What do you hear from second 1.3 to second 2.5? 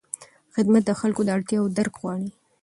اړتیاوو درک غواړي.